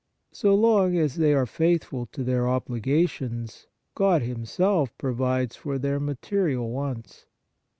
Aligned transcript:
So 0.31 0.55
long 0.55 0.97
as 0.97 1.17
they 1.17 1.31
are 1.35 1.45
faithful 1.45 2.07
to 2.07 2.23
their 2.23 2.47
obligations, 2.49 3.67
God 3.93 4.23
Himself 4.23 4.97
provides 4.97 5.55
for 5.55 5.77
their 5.77 5.99
material 5.99 6.71
wants. 6.71 7.27